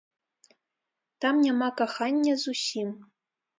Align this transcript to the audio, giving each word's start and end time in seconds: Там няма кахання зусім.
Там 1.27 1.35
няма 1.45 1.69
кахання 1.83 2.35
зусім. 2.47 2.89